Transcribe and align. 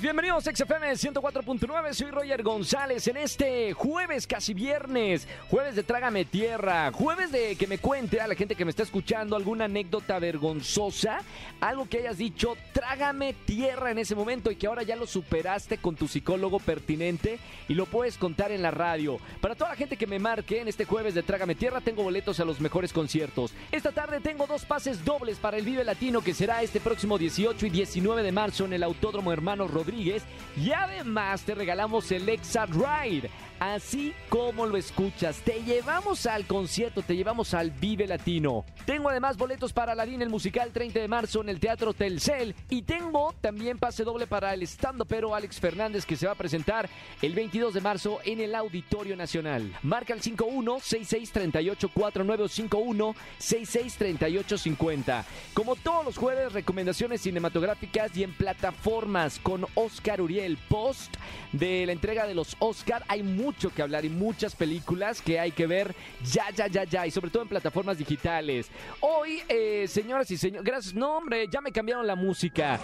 bienvenidos 0.00 0.46
a 0.46 0.54
XFM 0.54 0.92
104.9, 0.92 1.92
soy 1.92 2.10
Roger 2.12 2.42
González 2.44 3.08
en 3.08 3.16
este 3.16 3.72
jueves, 3.72 4.28
casi 4.28 4.54
viernes, 4.54 5.26
jueves 5.50 5.74
de 5.74 5.82
Trágame 5.82 6.24
Tierra, 6.24 6.92
jueves 6.92 7.32
de 7.32 7.56
que 7.56 7.66
me 7.66 7.78
cuente 7.78 8.20
a 8.20 8.28
la 8.28 8.36
gente 8.36 8.54
que 8.54 8.64
me 8.64 8.70
está 8.70 8.84
escuchando 8.84 9.34
alguna 9.34 9.64
anécdota 9.64 10.18
vergonzosa, 10.20 11.22
algo 11.60 11.88
que 11.88 11.98
hayas 11.98 12.18
dicho, 12.18 12.56
trágame 12.72 13.32
tierra 13.32 13.90
en 13.90 13.98
ese 13.98 14.14
momento 14.14 14.52
y 14.52 14.56
que 14.56 14.68
ahora 14.68 14.84
ya 14.84 14.94
lo 14.94 15.06
superaste 15.06 15.78
con 15.78 15.96
tu 15.96 16.06
psicólogo 16.06 16.60
pertinente 16.60 17.40
y 17.66 17.74
lo 17.74 17.86
puedes 17.86 18.18
contar 18.18 18.52
en 18.52 18.62
la 18.62 18.70
radio. 18.70 19.18
Para 19.40 19.56
toda 19.56 19.70
la 19.70 19.76
gente 19.76 19.96
que 19.96 20.06
me 20.06 20.20
marque 20.20 20.60
en 20.60 20.68
este 20.68 20.84
jueves 20.84 21.14
de 21.14 21.24
Trágame 21.24 21.56
Tierra, 21.56 21.80
tengo 21.80 22.04
boletos 22.04 22.38
a 22.38 22.44
los 22.44 22.60
mejores 22.60 22.92
conciertos. 22.92 23.52
Esta 23.72 23.90
tarde 23.90 24.20
tengo 24.20 24.46
dos 24.46 24.64
pases 24.64 25.04
dobles 25.04 25.38
para 25.38 25.56
el 25.56 25.64
Vive 25.64 25.82
Latino 25.82 26.20
que 26.20 26.34
será 26.34 26.62
este 26.62 26.78
próximo 26.78 27.18
18 27.18 27.66
y 27.66 27.70
19 27.70 28.22
de 28.22 28.32
marzo 28.32 28.64
en 28.64 28.74
el 28.74 28.84
Autódromo 28.84 29.32
Hermanos 29.32 29.70
Rodríguez 29.72 29.87
y 29.94 30.72
además 30.72 31.42
te 31.42 31.54
regalamos 31.54 32.10
el 32.12 32.28
Exa 32.28 32.66
Ride. 32.66 33.30
Así 33.60 34.14
como 34.28 34.66
lo 34.66 34.76
escuchas, 34.76 35.40
te 35.40 35.62
llevamos 35.64 36.26
al 36.26 36.46
concierto, 36.46 37.02
te 37.02 37.16
llevamos 37.16 37.54
al 37.54 37.72
Vive 37.72 38.06
Latino. 38.06 38.64
Tengo 38.86 39.08
además 39.08 39.36
boletos 39.36 39.72
para 39.72 39.92
Aladdin 39.92 40.22
el 40.22 40.28
musical 40.28 40.70
30 40.72 41.00
de 41.00 41.08
marzo 41.08 41.40
en 41.40 41.48
el 41.48 41.58
Teatro 41.58 41.92
Telcel 41.92 42.54
y 42.70 42.82
tengo 42.82 43.34
también 43.40 43.78
pase 43.78 44.04
doble 44.04 44.26
para 44.26 44.54
el 44.54 44.62
estando 44.62 45.04
pero 45.04 45.34
Alex 45.34 45.58
Fernández 45.58 46.06
que 46.06 46.16
se 46.16 46.26
va 46.26 46.32
a 46.32 46.36
presentar 46.36 46.88
el 47.20 47.34
22 47.34 47.74
de 47.74 47.80
marzo 47.80 48.20
en 48.24 48.40
el 48.40 48.54
Auditorio 48.54 49.16
Nacional. 49.16 49.74
Marca 49.82 50.14
el 50.14 50.22
51 50.22 50.78
66 50.80 51.32
38 51.32 51.88
49 51.88 52.48
51 52.48 53.14
66 53.38 53.96
38 53.96 54.58
50. 54.58 55.24
Como 55.52 55.74
todos 55.76 56.04
los 56.04 56.16
jueves, 56.16 56.52
recomendaciones 56.52 57.22
cinematográficas 57.22 58.16
y 58.16 58.22
en 58.22 58.32
plataformas 58.32 59.38
con 59.40 59.66
Oscar 59.74 60.20
Uriel 60.20 60.58
Post 60.68 61.16
de 61.52 61.86
la 61.86 61.92
entrega 61.92 62.26
de 62.26 62.34
los 62.34 62.56
Oscar. 62.60 63.04
Hay 63.08 63.22
mucho 63.48 63.70
que 63.70 63.80
hablar 63.80 64.04
y 64.04 64.10
muchas 64.10 64.54
películas 64.54 65.22
que 65.22 65.40
hay 65.40 65.52
que 65.52 65.66
ver 65.66 65.94
ya, 66.22 66.50
ya, 66.54 66.66
ya, 66.66 66.84
ya 66.84 67.06
y 67.06 67.10
sobre 67.10 67.30
todo 67.30 67.44
en 67.44 67.48
plataformas 67.48 67.96
digitales. 67.96 68.70
Hoy, 69.00 69.40
eh, 69.48 69.86
señoras 69.88 70.30
y 70.30 70.36
señores, 70.36 70.64
gracias, 70.64 70.94
no 70.94 71.16
hombre, 71.16 71.46
ya 71.50 71.62
me 71.62 71.72
cambiaron 71.72 72.06
la 72.06 72.14
música. 72.14 72.78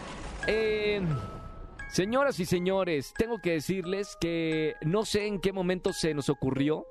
Eh, 0.46 1.02
Señoras 1.90 2.40
y 2.40 2.44
señores, 2.44 3.14
tengo 3.16 3.38
que 3.38 3.52
decirles 3.52 4.16
que 4.20 4.74
no 4.80 5.04
sé 5.04 5.26
en 5.26 5.40
qué 5.40 5.52
momento 5.52 5.92
se 5.92 6.12
nos 6.12 6.28
ocurrió 6.28 6.88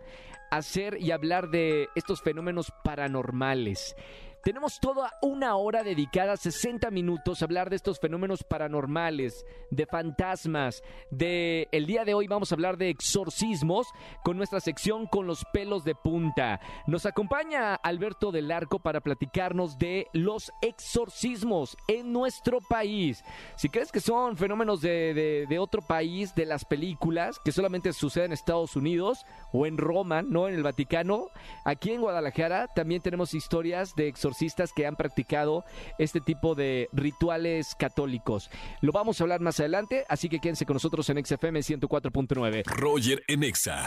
hacer 0.50 0.98
y 0.98 1.12
hablar 1.12 1.50
de 1.50 1.90
estos 1.96 2.22
fenómenos 2.22 2.72
paranormales. 2.86 3.98
Tenemos 4.44 4.78
toda 4.82 5.14
una 5.22 5.56
hora 5.56 5.84
dedicada, 5.84 6.36
60 6.36 6.92
minutos, 6.92 7.42
a 7.42 7.46
hablar 7.46 7.70
de 7.70 7.78
estos 7.78 7.98
fenómenos 8.02 8.44
paranormales, 8.44 9.46
de 9.72 9.86
fantasmas, 9.86 10.84
de... 11.10 11.70
El 11.72 11.86
día 11.86 12.04
de 12.04 12.14
hoy 12.14 12.28
vamos 12.28 12.52
a 12.52 12.56
hablar 12.56 12.76
de 12.76 12.90
exorcismos 12.90 13.88
con 14.22 14.36
nuestra 14.36 14.60
sección 14.60 15.08
con 15.08 15.28
los 15.28 15.46
pelos 15.54 15.86
de 15.86 15.96
punta. 15.96 16.60
Nos 16.88 17.06
acompaña 17.06 17.76
Alberto 17.76 18.34
del 18.34 18.52
Arco 18.52 18.80
para 18.80 19.00
platicarnos 19.00 19.78
de 19.78 20.08
los 20.12 20.52
exorcismos 20.62 21.78
en 21.88 22.12
nuestro 22.12 22.60
país. 22.60 23.24
Si 23.56 23.70
crees 23.70 23.94
que 23.94 24.02
son 24.02 24.36
fenómenos 24.36 24.82
de, 24.82 25.14
de- 25.14 25.46
de 25.48 25.60
otro 25.60 25.82
país, 25.82 26.36
de 26.36 26.46
las 26.46 26.66
películas, 26.66 27.40
que 27.46 27.54
solamente 27.54 27.94
suceden 27.94 28.24
en 28.28 28.34
Estados 28.34 28.76
Unidos 28.76 29.26
o 29.54 29.66
en 29.66 29.78
Roma, 29.78 30.22
no 30.22 30.50
en 30.50 30.56
el 30.56 30.64
Vaticano, 30.64 31.28
aquí 31.64 31.92
en 31.92 32.02
Guadalajara 32.02 32.68
también 32.76 33.02
tenemos 33.02 33.34
historias 33.34 33.96
de 33.96 34.08
exorcistas 34.34 34.74
que 34.74 34.86
han 34.88 34.96
practicado 34.96 35.64
este 35.98 36.20
tipo 36.20 36.56
de 36.56 36.90
rituales 36.92 37.76
católicos. 37.76 38.50
Lo 38.82 38.92
vamos 38.92 39.20
a 39.20 39.24
hablar 39.24 39.42
más 39.42 39.60
adelante, 39.60 40.06
así 40.10 40.28
que 40.28 40.40
quédense 40.40 40.66
con 40.66 40.74
nosotros 40.76 41.08
en 41.10 41.24
XFM 41.24 41.60
104.9. 41.60 42.64
Roger 42.66 43.24
en 43.28 43.44
Exa. 43.44 43.86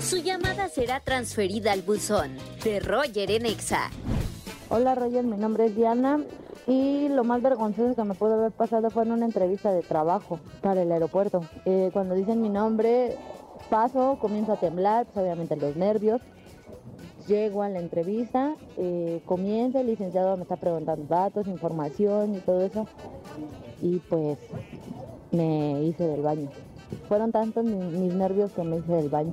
Su 0.00 0.18
llamada 0.18 0.68
será 0.68 1.00
transferida 1.00 1.72
al 1.72 1.82
buzón 1.82 2.36
de 2.62 2.78
Roger 2.80 3.30
en 3.30 3.46
Exa. 3.46 3.90
Hola 4.68 4.94
Roger, 4.94 5.24
mi 5.24 5.36
nombre 5.36 5.66
es 5.66 5.74
Diana 5.74 6.20
y 6.66 7.08
lo 7.08 7.24
más 7.24 7.40
vergonzoso 7.40 7.96
que 7.96 8.04
me 8.04 8.14
pudo 8.14 8.34
haber 8.34 8.52
pasado 8.52 8.90
fue 8.90 9.04
en 9.04 9.12
una 9.12 9.24
entrevista 9.24 9.72
de 9.72 9.82
trabajo 9.82 10.38
para 10.60 10.82
el 10.82 10.92
aeropuerto. 10.92 11.40
Eh, 11.64 11.88
cuando 11.92 12.14
dicen 12.14 12.42
mi 12.42 12.50
nombre, 12.50 13.16
paso, 13.70 14.18
comienzo 14.20 14.52
a 14.52 14.60
temblar, 14.60 15.06
pues 15.06 15.24
obviamente 15.24 15.56
los 15.56 15.74
nervios. 15.76 16.20
Llego 17.28 17.62
a 17.62 17.68
la 17.68 17.78
entrevista, 17.78 18.56
eh, 18.78 19.20
comienza, 19.26 19.80
el 19.80 19.86
licenciado 19.88 20.36
me 20.36 20.42
está 20.44 20.56
preguntando 20.56 21.04
datos, 21.06 21.46
información 21.46 22.34
y 22.34 22.38
todo 22.38 22.62
eso. 22.62 22.86
Y 23.82 23.98
pues 24.08 24.38
me 25.30 25.82
hice 25.82 26.04
del 26.06 26.22
baño. 26.22 26.48
Fueron 27.06 27.30
tantos 27.32 27.64
mi- 27.64 27.76
mis 27.98 28.14
nervios 28.14 28.52
que 28.52 28.62
me 28.64 28.78
hice 28.78 28.92
del 28.92 29.10
baño. 29.10 29.32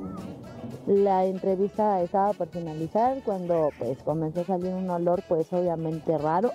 La 0.87 1.25
entrevista 1.25 2.01
estaba 2.01 2.33
por 2.33 2.47
finalizar 2.49 3.21
cuando 3.23 3.69
pues 3.79 3.97
comenzó 4.03 4.41
a 4.41 4.45
salir 4.45 4.73
un 4.73 4.89
olor 4.89 5.23
pues 5.27 5.51
obviamente 5.53 6.17
raro. 6.17 6.51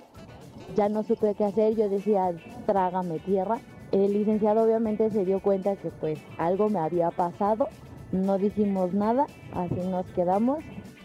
Ya 0.77 0.89
no 0.89 1.03
supe 1.03 1.35
qué 1.35 1.45
hacer, 1.45 1.75
yo 1.75 1.89
decía 1.89 2.33
trágame 2.67 3.19
tierra. 3.19 3.59
El 3.93 4.13
licenciado 4.13 4.63
obviamente 4.63 5.11
se 5.11 5.25
dio 5.25 5.41
cuenta 5.41 5.75
que 5.77 5.91
pues 5.91 6.19
algo 6.39 6.69
me 6.69 6.79
había 6.81 7.11
pasado. 7.11 7.69
No 8.13 8.39
dijimos 8.39 8.93
nada, 8.93 9.27
así 9.53 9.75
nos 9.89 10.07
quedamos. 10.09 10.59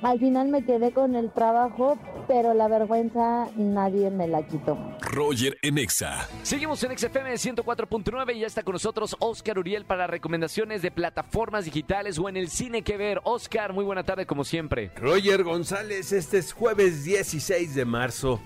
Al 0.05 0.19
final 0.19 0.49
me 0.49 0.63
quedé 0.63 0.91
con 0.91 1.15
el 1.15 1.31
trabajo, 1.31 1.97
pero 2.27 2.53
la 2.53 2.67
vergüenza 2.67 3.47
nadie 3.55 4.11
me 4.11 4.27
la 4.27 4.45
quitó. 4.45 4.77
Roger 5.01 5.57
en 5.63 5.79
Exa. 5.79 6.29
Seguimos 6.43 6.83
en 6.83 6.95
XFM 6.95 7.33
104.9 7.33 8.35
y 8.35 8.41
ya 8.41 8.45
está 8.45 8.61
con 8.61 8.73
nosotros 8.73 9.15
Oscar 9.17 9.57
Uriel 9.57 9.83
para 9.85 10.05
recomendaciones 10.05 10.83
de 10.83 10.91
plataformas 10.91 11.65
digitales 11.65 12.19
o 12.19 12.29
en 12.29 12.37
el 12.37 12.49
cine 12.49 12.83
que 12.83 12.97
ver. 12.97 13.19
Oscar, 13.23 13.73
muy 13.73 13.83
buena 13.83 14.03
tarde 14.03 14.27
como 14.27 14.43
siempre. 14.43 14.91
Roger 14.95 15.43
González, 15.43 16.11
este 16.11 16.37
es 16.37 16.53
jueves 16.53 17.03
16 17.03 17.73
de 17.73 17.85
marzo. 17.85 18.39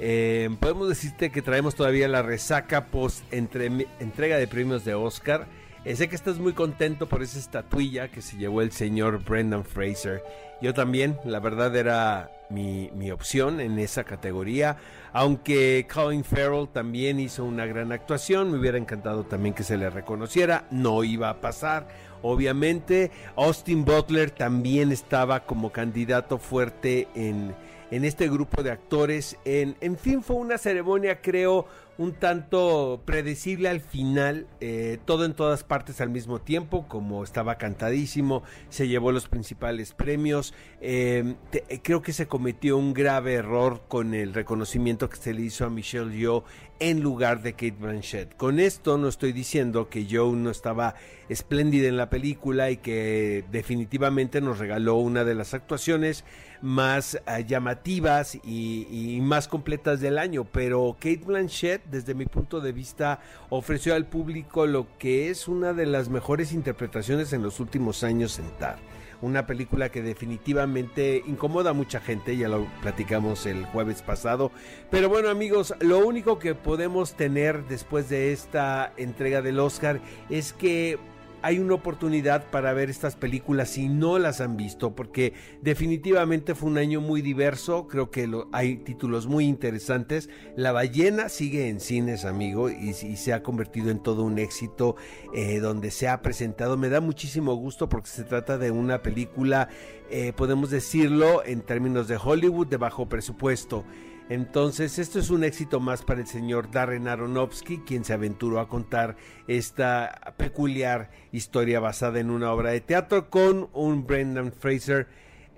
Eh, 0.00 0.50
podemos 0.58 0.88
decirte 0.88 1.30
que 1.30 1.42
traemos 1.42 1.76
todavía 1.76 2.08
la 2.08 2.22
resaca 2.22 2.86
post 2.86 3.22
entre- 3.32 3.86
entrega 4.00 4.36
de 4.36 4.48
premios 4.48 4.84
de 4.84 4.94
Oscar. 4.94 5.46
Eh, 5.84 5.96
sé 5.96 6.08
que 6.08 6.16
estás 6.16 6.38
muy 6.38 6.54
contento 6.54 7.06
por 7.06 7.22
esa 7.22 7.38
estatuilla 7.38 8.08
que 8.08 8.22
se 8.22 8.38
llevó 8.38 8.62
el 8.62 8.72
señor 8.72 9.22
Brendan 9.22 9.66
Fraser. 9.66 10.24
Yo 10.62 10.72
también, 10.72 11.18
la 11.26 11.40
verdad 11.40 11.76
era 11.76 12.30
mi, 12.48 12.90
mi 12.94 13.10
opción 13.10 13.60
en 13.60 13.78
esa 13.78 14.02
categoría. 14.02 14.78
Aunque 15.12 15.86
Colin 15.92 16.24
Farrell 16.24 16.68
también 16.68 17.20
hizo 17.20 17.44
una 17.44 17.66
gran 17.66 17.92
actuación, 17.92 18.50
me 18.50 18.58
hubiera 18.58 18.78
encantado 18.78 19.24
también 19.24 19.54
que 19.54 19.62
se 19.62 19.76
le 19.76 19.90
reconociera. 19.90 20.64
No 20.70 21.04
iba 21.04 21.28
a 21.28 21.42
pasar, 21.42 21.86
obviamente. 22.22 23.10
Austin 23.36 23.84
Butler 23.84 24.30
también 24.30 24.90
estaba 24.90 25.40
como 25.40 25.70
candidato 25.70 26.38
fuerte 26.38 27.08
en, 27.14 27.54
en 27.90 28.06
este 28.06 28.30
grupo 28.30 28.62
de 28.62 28.70
actores. 28.70 29.36
En, 29.44 29.76
en 29.82 29.98
fin, 29.98 30.22
fue 30.22 30.36
una 30.36 30.56
ceremonia, 30.56 31.20
creo, 31.20 31.66
un 31.96 32.12
tanto 32.12 33.02
predecible 33.04 33.68
al 33.68 33.80
final, 33.80 34.46
eh, 34.60 34.98
todo 35.04 35.24
en 35.24 35.34
todas 35.34 35.62
partes 35.62 36.00
al 36.00 36.10
mismo 36.10 36.40
tiempo, 36.40 36.86
como 36.88 37.22
estaba 37.22 37.56
cantadísimo, 37.56 38.42
se 38.68 38.88
llevó 38.88 39.12
los 39.12 39.28
principales 39.28 39.92
premios. 39.92 40.54
te- 40.80 41.64
eh, 41.68 41.80
creo 41.82 42.02
que 42.02 42.12
se 42.12 42.26
cometió 42.26 42.76
un 42.76 42.92
grave 42.94 43.34
error 43.34 43.82
con 43.88 44.12
el 44.14 44.34
reconocimiento 44.34 45.08
que 45.08 45.16
se 45.16 45.32
le 45.32 45.42
hizo 45.42 45.64
a 45.64 45.70
Michelle 45.70 46.14
Yeoh 46.16 46.44
en 46.80 47.00
lugar 47.00 47.40
de 47.42 47.52
Kate 47.52 47.76
Blanchett. 47.78 48.36
Con 48.36 48.58
esto 48.60 48.98
no 48.98 49.08
estoy 49.08 49.32
diciendo 49.32 49.88
que 49.88 50.04
Yeoh 50.06 50.34
no 50.34 50.50
estaba 50.50 50.94
espléndida 51.28 51.88
en 51.88 51.96
la 51.96 52.10
película 52.10 52.70
y 52.70 52.76
que 52.78 53.44
definitivamente 53.50 54.40
nos 54.40 54.58
regaló 54.58 54.96
una 54.96 55.24
de 55.24 55.34
las 55.34 55.54
actuaciones 55.54 56.24
más 56.60 57.14
eh, 57.14 57.44
llamativas 57.46 58.34
y, 58.44 58.86
y 58.90 59.20
más 59.20 59.48
completas 59.48 60.00
del 60.00 60.18
año, 60.18 60.44
pero 60.44 60.96
Kate 60.98 61.22
Blanchett 61.24 61.82
desde 61.90 62.14
mi 62.14 62.26
punto 62.26 62.60
de 62.60 62.72
vista 62.72 63.20
ofreció 63.50 63.94
al 63.94 64.06
público 64.06 64.66
lo 64.66 64.86
que 64.98 65.30
es 65.30 65.48
una 65.48 65.72
de 65.72 65.86
las 65.86 66.08
mejores 66.08 66.52
interpretaciones 66.52 67.32
en 67.32 67.42
los 67.42 67.60
últimos 67.60 68.04
años 68.04 68.38
en 68.38 68.50
Tar. 68.58 68.78
Una 69.22 69.46
película 69.46 69.88
que 69.88 70.02
definitivamente 70.02 71.22
incomoda 71.26 71.70
a 71.70 71.72
mucha 71.72 72.00
gente, 72.00 72.36
ya 72.36 72.48
lo 72.48 72.66
platicamos 72.82 73.46
el 73.46 73.64
jueves 73.66 74.02
pasado. 74.02 74.50
Pero 74.90 75.08
bueno 75.08 75.30
amigos, 75.30 75.74
lo 75.80 76.06
único 76.06 76.38
que 76.38 76.54
podemos 76.54 77.14
tener 77.14 77.64
después 77.66 78.08
de 78.08 78.32
esta 78.32 78.92
entrega 78.96 79.40
del 79.40 79.60
Oscar 79.60 80.00
es 80.28 80.52
que 80.52 80.98
hay 81.44 81.58
una 81.58 81.74
oportunidad 81.74 82.50
para 82.50 82.72
ver 82.72 82.88
estas 82.88 83.16
películas 83.16 83.68
si 83.68 83.90
no 83.90 84.18
las 84.18 84.40
han 84.40 84.56
visto, 84.56 84.94
porque 84.94 85.34
definitivamente 85.60 86.54
fue 86.54 86.70
un 86.70 86.78
año 86.78 87.02
muy 87.02 87.20
diverso, 87.20 87.86
creo 87.86 88.10
que 88.10 88.26
lo, 88.26 88.48
hay 88.50 88.78
títulos 88.78 89.26
muy 89.26 89.44
interesantes. 89.44 90.30
La 90.56 90.72
ballena 90.72 91.28
sigue 91.28 91.68
en 91.68 91.80
cines, 91.80 92.24
amigo, 92.24 92.70
y, 92.70 92.94
se 92.94 93.34
ha 93.34 93.42
convertido 93.42 93.90
en 93.90 94.02
todo 94.02 94.22
un 94.22 94.38
éxito 94.38 94.96
eh, 95.34 95.58
donde 95.58 95.90
se 95.90 96.08
ha 96.08 96.22
presentado. 96.22 96.78
Me 96.78 96.88
da 96.88 97.02
muchísimo 97.02 97.54
gusto 97.56 97.90
porque 97.90 98.08
se 98.08 98.24
trata 98.24 98.56
de 98.56 98.70
una 98.70 99.02
película, 99.02 99.68
eh, 100.10 100.32
podemos 100.34 100.70
decirlo, 100.70 101.44
en 101.44 101.60
términos 101.60 102.08
de 102.08 102.16
Hollywood, 102.16 102.68
de 102.68 102.78
bajo 102.78 103.06
presupuesto. 103.06 103.84
Entonces, 104.30 104.98
esto 104.98 105.18
es 105.18 105.28
un 105.28 105.44
éxito 105.44 105.80
más 105.80 106.02
para 106.02 106.20
el 106.20 106.26
señor 106.26 106.70
Darren 106.70 107.08
Aronofsky, 107.08 107.78
quien 107.78 108.04
se 108.04 108.14
aventuró 108.14 108.58
a 108.58 108.68
contar 108.68 109.16
esta 109.48 110.34
peculiar 110.38 111.10
historia 111.30 111.78
basada 111.78 112.20
en 112.20 112.30
una 112.30 112.50
obra 112.50 112.70
de 112.70 112.80
teatro 112.80 113.28
con 113.28 113.68
un 113.74 114.06
Brendan 114.06 114.50
Fraser 114.50 115.08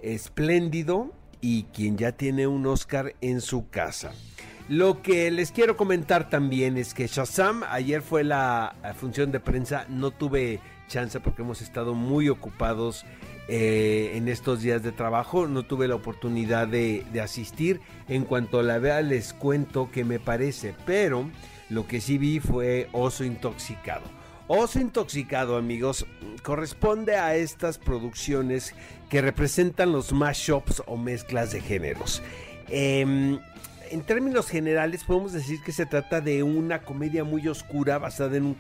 espléndido 0.03 1.13
y 1.41 1.65
quien 1.65 1.97
ya 1.97 2.13
tiene 2.13 2.49
un 2.49 2.67
Oscar 2.67 3.15
en 3.21 3.41
su 3.41 3.71
casa. 3.71 4.13
Lo 4.69 5.01
que 5.01 5.31
les 5.31 5.53
quiero 5.53 5.77
comentar 5.77 6.29
también 6.29 6.77
es 6.77 6.93
que 6.93 7.07
Shazam, 7.07 7.63
ayer 7.69 8.03
fue 8.03 8.25
la 8.25 8.75
función 8.99 9.31
de 9.31 9.39
prensa, 9.39 9.87
no 9.89 10.11
tuve 10.11 10.59
chance 10.87 11.21
porque 11.21 11.43
hemos 11.43 11.63
estado 11.63 11.95
muy 11.95 12.29
ocupados 12.29 13.05
eh, 13.49 14.13
en 14.15 14.29
estos 14.29 14.63
días 14.63 14.83
de 14.83 14.93
trabajo. 14.93 15.47
No 15.47 15.65
tuve 15.65 15.89
la 15.89 15.95
oportunidad 15.95 16.67
de, 16.69 17.05
asistir. 17.23 17.81
En 18.09 18.25
cuanto 18.25 18.63
la 18.63 18.79
vea 18.79 19.03
les 19.03 19.33
cuento 19.33 19.91
qué 19.93 20.05
me 20.05 20.19
parece. 20.19 20.75
Pero 20.85 21.31
lo 21.69 21.87
que 21.87 22.01
sí 22.01 22.19
vi 22.19 22.41
fue 22.41 22.89
Oso 22.93 23.25
Intoxicado. 23.25 24.05
Oso 24.49 24.79
Intoxicado, 24.79 25.57
amigos, 25.57 26.07
corresponde 26.43 27.17
a 27.17 27.35
estas 27.35 27.79
producciones 27.79 28.75
que 29.09 29.21
representan 29.21 29.93
los 29.93 30.13
mashups 30.13 30.83
o 30.87 30.97
mezclas 30.97 31.53
de 31.53 31.61
géneros. 31.61 32.23
Em, 32.69 33.39
en 33.91 34.03
términos 34.03 34.49
generales 34.49 35.05
podemos 35.05 35.33
decir 35.33 35.63
que 35.63 35.73
se 35.73 35.87
trata 35.87 36.21
de 36.21 36.43
una 36.43 36.83
comedia 36.83 37.25
muy 37.25 37.47
oscura 37.49 37.99
basada 37.99 38.37
en 38.37 38.45
un, 38.45 38.57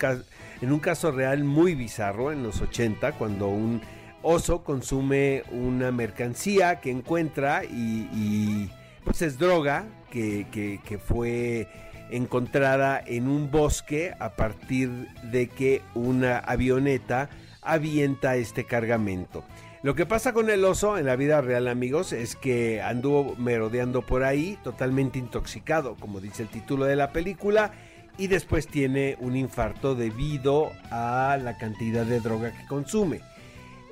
en 0.61 0.73
un 0.73 0.78
caso 0.78 1.11
real 1.11 1.44
muy 1.44 1.75
bizarro 1.75 2.32
en 2.32 2.43
los 2.43 2.61
80 2.61 3.12
cuando 3.12 3.49
un 3.49 3.81
oso 4.23 4.64
consume 4.64 5.44
una 5.52 5.93
mercancía 5.93 6.81
que 6.81 6.90
encuentra 6.90 7.64
y, 7.64 8.70
pues 9.05 9.23
es 9.23 9.38
droga 9.38 9.87
que, 10.11 11.00
fue 11.05 11.69
encontrada 12.11 13.02
en 13.05 13.28
un 13.28 13.50
bosque 13.50 14.14
a 14.19 14.37
partir 14.37 14.90
de 15.31 15.49
que 15.49 15.82
una 15.94 16.38
avioneta 16.38 17.28
avienta 17.67 18.37
este 18.37 18.65
cargamento. 18.65 19.45
Lo 19.83 19.95
que 19.95 20.07
pasa 20.07 20.33
con 20.33 20.51
el 20.51 20.65
oso 20.65 20.99
en 20.99 21.07
la 21.07 21.17
vida 21.17 21.41
real, 21.41 21.69
amigos, 21.69 22.13
es 22.13 22.35
que 22.35 22.83
anduvo 22.83 23.37
merodeando 23.37 24.03
por 24.03 24.25
ahí, 24.25 24.59
totalmente 24.65 25.19
intoxicado, 25.19 25.97
como 25.97 26.21
dice 26.21 26.43
el 26.43 26.49
título 26.49 26.87
de 26.87 26.97
la 26.97 27.13
película, 27.13 27.73
y 28.19 28.29
después 28.29 28.67
tiene 28.67 29.17
un 29.21 29.37
infarto 29.37 29.95
debido 29.95 30.73
a 30.91 31.39
la 31.43 31.57
cantidad 31.59 32.05
de 32.05 32.21
droga 32.21 32.53
que 32.53 32.67
consume. 32.67 33.21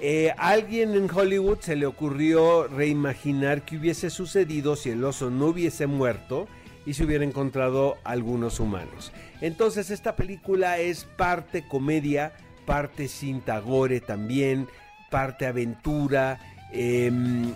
Eh, 0.01 0.33
alguien 0.39 0.95
en 0.95 1.09
Hollywood 1.11 1.61
se 1.61 1.77
le 1.77 1.87
ocurrió 1.87 2.67
reimaginar 2.67 3.63
qué 3.63 3.77
hubiese 3.77 4.11
sucedido 4.11 4.77
si 4.77 4.91
el 4.91 5.05
oso 5.05 5.31
no 5.31 5.47
hubiese 5.47 5.87
muerto 5.87 6.49
y 6.85 6.95
se 6.95 7.05
hubiera 7.05 7.25
encontrado 7.25 7.97
algunos 8.05 8.61
humanos. 8.61 9.13
Entonces 9.41 9.91
esta 9.91 10.17
película 10.17 10.79
es 10.79 11.05
parte 11.05 11.67
comedia, 11.67 12.33
parte 12.65 13.09
cinta 13.09 13.59
gore 13.61 14.01
también, 14.01 14.69
parte 15.11 15.47
aventura. 15.47 16.39
Em, 16.73 17.53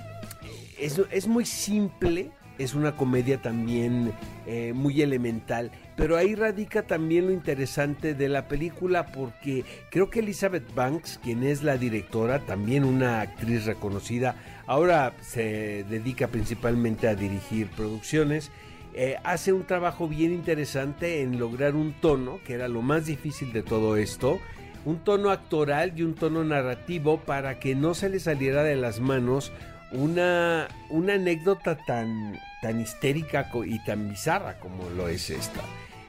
es 0.78 1.26
muy 1.26 1.44
simple, 1.44 2.30
es 2.58 2.74
una 2.74 2.96
comedia 2.96 3.40
también 3.40 4.12
eh, 4.46 4.72
muy 4.74 5.00
elemental, 5.00 5.70
pero 5.96 6.16
ahí 6.16 6.34
radica 6.34 6.82
también 6.82 7.26
lo 7.26 7.32
interesante 7.32 8.14
de 8.14 8.28
la 8.28 8.48
película 8.48 9.06
porque 9.06 9.64
creo 9.90 10.10
que 10.10 10.20
Elizabeth 10.20 10.74
Banks, 10.74 11.20
quien 11.22 11.44
es 11.44 11.62
la 11.62 11.76
directora, 11.76 12.40
también 12.40 12.84
una 12.84 13.20
actriz 13.20 13.64
reconocida, 13.64 14.36
ahora 14.66 15.12
se 15.20 15.84
dedica 15.88 16.28
principalmente 16.28 17.08
a 17.08 17.14
dirigir 17.14 17.68
producciones. 17.68 18.50
Eh, 18.94 19.16
hace 19.22 19.52
un 19.52 19.64
trabajo 19.64 20.08
bien 20.08 20.32
interesante 20.32 21.22
en 21.22 21.38
lograr 21.38 21.76
un 21.76 21.92
tono, 21.92 22.40
que 22.44 22.54
era 22.54 22.66
lo 22.66 22.82
más 22.82 23.06
difícil 23.06 23.52
de 23.52 23.62
todo 23.62 23.96
esto, 23.96 24.40
un 24.88 25.04
tono 25.04 25.30
actoral 25.30 25.92
y 25.94 26.02
un 26.02 26.14
tono 26.14 26.42
narrativo 26.44 27.20
para 27.20 27.60
que 27.60 27.74
no 27.74 27.92
se 27.92 28.08
le 28.08 28.20
saliera 28.20 28.62
de 28.62 28.74
las 28.74 29.00
manos 29.00 29.52
una, 29.92 30.66
una 30.88 31.12
anécdota 31.12 31.76
tan, 31.76 32.38
tan 32.62 32.80
histérica 32.80 33.50
y 33.66 33.84
tan 33.84 34.08
bizarra 34.08 34.58
como 34.58 34.88
lo 34.88 35.08
es 35.08 35.28
esta. 35.28 35.60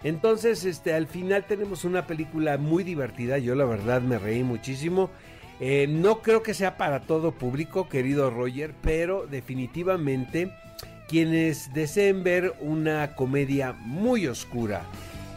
Entonces, 0.06 0.64
este, 0.64 0.94
al 0.94 1.08
final 1.08 1.44
tenemos 1.44 1.84
una 1.84 2.08
película 2.08 2.58
muy 2.58 2.86
divertida. 2.86 3.38
Yo 3.38 3.54
la 3.54 3.66
verdad 3.66 4.02
me 4.02 4.18
reí 4.18 4.44
muchísimo. 4.44 5.10
Eh, 5.60 5.88
no 5.90 6.22
creo 6.22 6.42
que 6.42 6.54
sea 6.54 6.78
para 6.78 7.02
todo 7.02 7.34
público, 7.34 7.90
querido 7.90 8.30
Roger, 8.30 8.74
pero 8.82 9.28
definitivamente 9.28 10.54
quienes 11.10 11.74
deseen 11.74 12.24
ver 12.24 12.54
una 12.62 13.14
comedia 13.16 13.74
muy 13.74 14.26
oscura, 14.28 14.84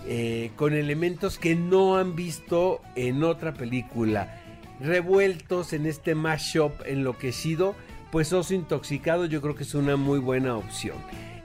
eh, 0.07 0.51
con 0.57 0.75
elementos 0.75 1.39
que 1.39 1.55
no 1.55 1.97
han 1.97 2.17
visto 2.17 2.81
en 2.97 3.23
otra 3.23 3.55
película, 3.55 4.39
revueltos 4.81 5.73
en 5.73 5.87
este 5.87 6.15
mashup 6.15 6.73
enloquecido, 6.87 7.75
pues 8.11 8.33
Oso 8.33 8.55
Intoxicado 8.55 9.27
yo 9.27 9.41
creo 9.41 9.55
que 9.55 9.63
es 9.63 9.75
una 9.75 9.97
muy 9.97 10.19
buena 10.19 10.57
opción. 10.57 10.97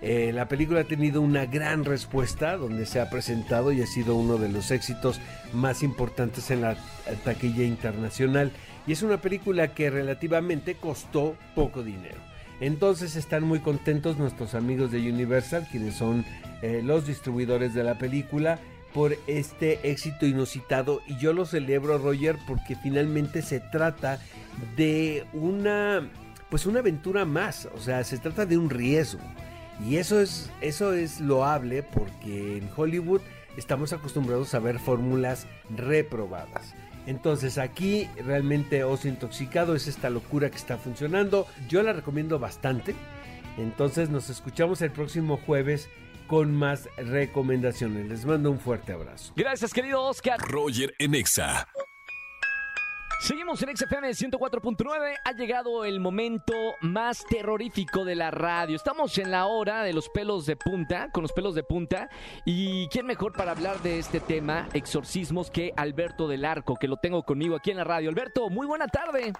Eh, 0.01 0.31
la 0.33 0.47
película 0.47 0.81
ha 0.81 0.83
tenido 0.83 1.21
una 1.21 1.45
gran 1.45 1.83
respuesta 1.83 2.55
donde 2.55 2.85
se 2.85 2.99
ha 2.99 3.09
presentado 3.09 3.71
y 3.71 3.81
ha 3.81 3.87
sido 3.87 4.15
uno 4.15 4.37
de 4.37 4.49
los 4.49 4.69
éxitos 4.69 5.19
más 5.53 5.81
importantes 5.81 6.51
en 6.51 6.61
la 6.61 6.77
taquilla 7.23 7.63
internacional 7.63 8.51
y 8.85 8.91
es 8.91 9.01
una 9.01 9.19
película 9.19 9.73
que 9.73 9.89
relativamente 9.89 10.75
costó 10.75 11.35
poco 11.55 11.83
dinero. 11.83 12.19
Entonces 12.59 13.15
están 13.15 13.43
muy 13.43 13.59
contentos 13.59 14.17
nuestros 14.17 14.55
amigos 14.55 14.91
de 14.91 15.11
Universal, 15.11 15.67
quienes 15.69 15.95
son 15.95 16.25
eh, 16.61 16.81
los 16.83 17.05
distribuidores 17.05 17.73
de 17.73 17.83
la 17.83 17.97
película, 17.97 18.59
por 18.93 19.15
este 19.27 19.91
éxito 19.91 20.25
inusitado 20.25 21.01
y 21.05 21.17
yo 21.17 21.33
lo 21.33 21.45
celebro 21.45 21.97
Roger 21.97 22.37
porque 22.47 22.75
finalmente 22.75 23.41
se 23.41 23.59
trata 23.59 24.19
de 24.75 25.25
una 25.33 26.09
pues 26.49 26.65
una 26.65 26.79
aventura 26.79 27.25
más, 27.25 27.67
o 27.75 27.79
sea, 27.79 28.03
se 28.03 28.17
trata 28.17 28.45
de 28.45 28.57
un 28.57 28.69
riesgo. 28.69 29.21
Y 29.85 29.97
eso 29.97 30.19
es, 30.19 30.49
eso 30.61 30.93
es 30.93 31.19
loable 31.19 31.83
porque 31.83 32.57
en 32.57 32.69
Hollywood 32.75 33.21
estamos 33.57 33.93
acostumbrados 33.93 34.53
a 34.53 34.59
ver 34.59 34.79
fórmulas 34.79 35.45
reprobadas. 35.69 36.73
Entonces 37.07 37.57
aquí 37.57 38.07
realmente 38.23 38.83
Oso 38.83 39.07
Intoxicado 39.07 39.75
es 39.75 39.87
esta 39.87 40.09
locura 40.09 40.49
que 40.49 40.57
está 40.57 40.77
funcionando. 40.77 41.47
Yo 41.67 41.81
la 41.81 41.93
recomiendo 41.93 42.37
bastante. 42.37 42.93
Entonces 43.57 44.09
nos 44.09 44.29
escuchamos 44.29 44.81
el 44.81 44.91
próximo 44.91 45.37
jueves 45.37 45.89
con 46.27 46.53
más 46.53 46.89
recomendaciones. 46.97 48.07
Les 48.09 48.25
mando 48.25 48.51
un 48.51 48.59
fuerte 48.59 48.91
abrazo. 48.91 49.33
Gracias 49.35 49.73
querido 49.73 50.03
Oscar. 50.03 50.37
Roger 50.39 50.93
Enexa. 50.99 51.67
Seguimos 53.19 53.61
en 53.63 53.75
XFM 53.75 54.09
104.9. 54.09 55.15
Ha 55.25 55.31
llegado 55.33 55.83
el 55.85 55.99
momento 55.99 56.53
más 56.81 57.25
terrorífico 57.25 58.05
de 58.05 58.15
la 58.15 58.29
radio. 58.29 58.75
Estamos 58.75 59.17
en 59.17 59.31
la 59.31 59.47
hora 59.47 59.81
de 59.81 59.91
los 59.91 60.07
pelos 60.09 60.45
de 60.45 60.55
punta, 60.55 61.09
con 61.11 61.23
los 61.23 61.33
pelos 61.33 61.55
de 61.55 61.63
punta. 61.63 62.09
¿Y 62.45 62.87
quién 62.89 63.07
mejor 63.07 63.33
para 63.33 63.51
hablar 63.51 63.81
de 63.81 63.97
este 63.97 64.19
tema, 64.19 64.69
exorcismos, 64.73 65.49
que 65.49 65.73
Alberto 65.75 66.27
del 66.27 66.45
Arco, 66.45 66.75
que 66.75 66.87
lo 66.87 66.97
tengo 66.97 67.23
conmigo 67.23 67.55
aquí 67.55 67.71
en 67.71 67.77
la 67.77 67.83
radio? 67.83 68.09
Alberto, 68.09 68.49
muy 68.49 68.67
buena 68.67 68.87
tarde. 68.87 69.33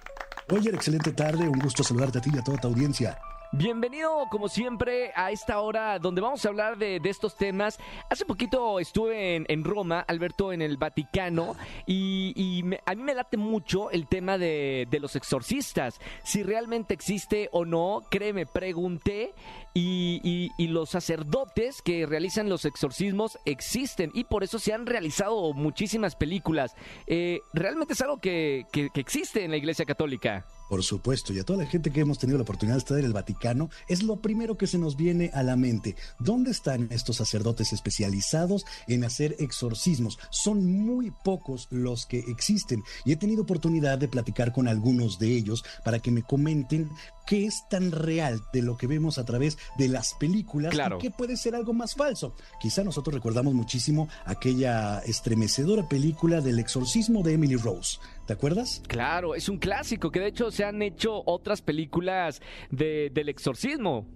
Oye, 0.50 0.70
excelente 0.70 1.12
tarde. 1.12 1.48
Un 1.48 1.60
gusto 1.60 1.84
saludarte 1.84 2.18
a 2.18 2.20
ti 2.20 2.30
y 2.34 2.38
a 2.38 2.42
toda 2.42 2.58
tu 2.58 2.68
audiencia. 2.68 3.16
Bienvenido, 3.52 4.26
como 4.30 4.50
siempre, 4.50 5.10
a 5.16 5.30
esta 5.30 5.60
hora 5.60 5.98
donde 5.98 6.20
vamos 6.20 6.44
a 6.44 6.48
hablar 6.50 6.76
de, 6.76 7.00
estos 7.04 7.34
temas. 7.34 7.78
Hace 8.10 8.26
poquito 8.26 8.78
estuve 8.78 9.36
en, 9.36 9.64
Roma, 9.64 10.00
Alberto, 10.06 10.52
en 10.52 10.60
el 10.60 10.76
Vaticano, 10.76 11.56
y, 11.86 12.62
a 12.84 12.94
mí 12.94 13.02
me 13.02 13.14
late 13.14 13.38
mucho 13.38 13.90
el 13.90 14.06
tema 14.06 14.36
de, 14.36 14.86
los 15.00 15.16
exorcistas. 15.16 15.98
Si 16.24 16.42
realmente 16.42 16.92
existe 16.92 17.48
o 17.50 17.64
no, 17.64 18.02
créeme, 18.10 18.44
pregunté, 18.44 19.32
y, 19.72 20.50
los 20.68 20.90
sacerdotes 20.90 21.80
que 21.80 22.04
realizan 22.04 22.50
los 22.50 22.66
exorcismos 22.66 23.38
existen, 23.46 24.10
y 24.12 24.24
por 24.24 24.44
eso 24.44 24.58
se 24.58 24.74
han 24.74 24.84
realizado 24.84 25.54
muchísimas 25.54 26.16
películas. 26.16 26.76
Eh, 27.06 27.40
realmente 27.54 27.94
es 27.94 28.00
algo 28.02 28.18
que 28.18 28.66
existe 28.94 29.42
en 29.42 29.52
la 29.52 29.56
Iglesia 29.56 29.86
Católica. 29.86 30.44
Por 30.68 30.82
supuesto, 30.84 31.32
y 31.32 31.38
a 31.38 31.44
toda 31.44 31.64
la 31.64 31.70
gente 31.70 31.90
que 31.90 32.00
hemos 32.00 32.18
tenido 32.18 32.38
la 32.38 32.42
oportunidad 32.42 32.76
de 32.76 32.80
estar 32.80 32.98
en 32.98 33.04
el 33.06 33.12
Vaticano, 33.12 33.70
es 33.88 34.02
lo 34.02 34.16
primero 34.20 34.56
que 34.56 34.66
se 34.66 34.78
nos 34.78 34.96
viene 34.96 35.30
a 35.34 35.42
la 35.42 35.56
mente. 35.56 35.96
¿Dónde 36.18 36.50
están 36.50 36.88
estos 36.90 37.16
sacerdotes 37.16 37.72
especializados 37.72 38.64
en 38.86 39.04
hacer 39.04 39.36
exorcismos? 39.38 40.18
Son 40.30 40.64
muy 40.66 41.10
pocos 41.24 41.68
los 41.70 42.06
que 42.06 42.18
existen 42.28 42.82
y 43.04 43.12
he 43.12 43.16
tenido 43.16 43.42
oportunidad 43.42 43.98
de 43.98 44.08
platicar 44.08 44.52
con 44.52 44.68
algunos 44.68 45.18
de 45.18 45.28
ellos 45.34 45.64
para 45.84 45.98
que 46.00 46.10
me 46.10 46.22
comenten 46.22 46.90
qué 47.26 47.44
es 47.46 47.64
tan 47.68 47.90
real 47.92 48.42
de 48.52 48.62
lo 48.62 48.76
que 48.78 48.86
vemos 48.86 49.18
a 49.18 49.24
través 49.24 49.58
de 49.76 49.88
las 49.88 50.14
películas 50.14 50.72
Claro. 50.72 50.96
y 50.98 51.02
qué 51.02 51.10
puede 51.10 51.36
ser 51.36 51.54
algo 51.54 51.74
más 51.74 51.94
falso. 51.94 52.34
Quizá 52.60 52.82
nosotros 52.84 53.14
recordamos 53.14 53.52
muchísimo 53.54 54.08
aquella 54.24 55.00
estremecedora 55.00 55.88
película 55.88 56.40
del 56.40 56.58
exorcismo 56.58 57.22
de 57.22 57.34
Emily 57.34 57.56
Rose. 57.56 57.98
¿Te 58.28 58.34
acuerdas? 58.34 58.82
Claro, 58.86 59.34
es 59.34 59.48
un 59.48 59.56
clásico 59.56 60.10
que 60.10 60.20
de 60.20 60.26
hecho 60.26 60.50
se 60.50 60.62
han 60.62 60.82
hecho 60.82 61.22
otras 61.24 61.62
películas 61.62 62.42
de, 62.70 63.10
del 63.10 63.30
exorcismo. 63.30 64.06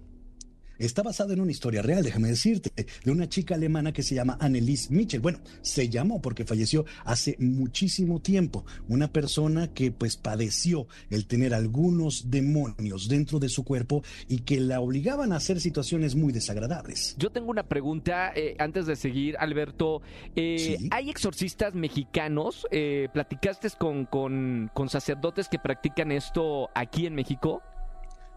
Está 0.79 1.03
basada 1.03 1.33
en 1.33 1.41
una 1.41 1.51
historia 1.51 1.81
real, 1.81 2.03
déjame 2.03 2.29
decirte, 2.29 2.71
de 3.03 3.11
una 3.11 3.29
chica 3.29 3.55
alemana 3.55 3.91
que 3.91 4.03
se 4.03 4.15
llama 4.15 4.37
Annelies 4.39 4.91
Mitchell. 4.91 5.21
Bueno, 5.21 5.39
se 5.61 5.89
llamó 5.89 6.21
porque 6.21 6.45
falleció 6.45 6.85
hace 7.05 7.35
muchísimo 7.39 8.19
tiempo. 8.19 8.65
Una 8.87 9.11
persona 9.11 9.73
que 9.73 9.91
pues 9.91 10.17
padeció 10.17 10.87
el 11.09 11.27
tener 11.27 11.53
algunos 11.53 12.29
demonios 12.31 13.07
dentro 13.07 13.39
de 13.39 13.49
su 13.49 13.63
cuerpo 13.63 14.03
y 14.27 14.39
que 14.39 14.59
la 14.59 14.79
obligaban 14.79 15.31
a 15.31 15.37
hacer 15.37 15.59
situaciones 15.59 16.15
muy 16.15 16.33
desagradables. 16.33 17.15
Yo 17.17 17.31
tengo 17.31 17.49
una 17.51 17.63
pregunta 17.63 18.31
eh, 18.35 18.55
antes 18.59 18.85
de 18.85 18.95
seguir, 18.95 19.35
Alberto. 19.37 20.01
Eh, 20.35 20.53
Sí. 20.63 20.87
¿Hay 20.91 21.09
exorcistas 21.09 21.73
mexicanos? 21.73 22.65
Eh, 22.71 23.09
¿Platicaste 23.13 23.69
con, 23.77 24.05
con, 24.05 24.71
con 24.73 24.89
sacerdotes 24.89 25.47
que 25.49 25.59
practican 25.59 26.11
esto 26.11 26.69
aquí 26.75 27.05
en 27.05 27.15
México? 27.15 27.61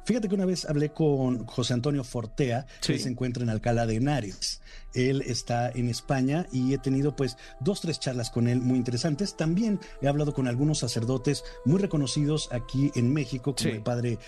Fíjate 0.06 0.28
que 0.28 0.34
una 0.36 0.44
vez 0.46 0.64
hablé 0.64 0.90
con 0.92 1.44
José 1.46 1.74
Antonio 1.74 2.04
Fortea, 2.04 2.66
Sí. 2.80 2.94
que 2.94 2.98
se 3.00 3.08
encuentra 3.08 3.42
en 3.42 3.50
Alcalá 3.50 3.86
de 3.86 3.96
Henares. 3.96 4.62
Él 4.94 5.20
está 5.26 5.68
en 5.70 5.88
España 5.90 6.46
y 6.52 6.72
he 6.72 6.78
tenido 6.78 7.14
pues 7.16 7.36
dos, 7.60 7.80
tres 7.82 7.98
charlas 8.00 8.30
con 8.30 8.46
él 8.48 8.60
muy 8.60 8.78
interesantes. 8.78 9.36
También 9.36 9.78
he 10.00 10.08
hablado 10.08 10.32
con 10.32 10.46
algunos 10.48 10.78
sacerdotes 10.78 11.42
muy 11.64 11.80
reconocidos 11.80 12.48
aquí 12.52 12.92
en 12.94 13.12
México, 13.12 13.54
como 13.54 13.68
Sí. 13.70 13.76
el 13.76 13.82
padre 13.82 14.18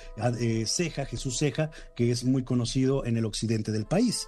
eh, 0.40 0.64
Ceja, 0.66 1.06
Jesús 1.06 1.38
Ceja, 1.38 1.70
que 1.94 2.10
es 2.10 2.24
muy 2.24 2.42
conocido 2.42 3.06
en 3.06 3.16
el 3.16 3.24
occidente 3.24 3.72
del 3.72 3.86
país. 3.86 4.26